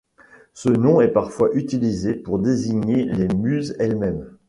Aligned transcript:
Ce 0.55 0.69
nom 0.69 0.99
est 0.99 1.09
parfois 1.13 1.51
utilisé 1.53 2.15
pour 2.15 2.39
désigner 2.39 3.05
les 3.05 3.27
Muses 3.27 3.75
elles-mêmes. 3.77 4.27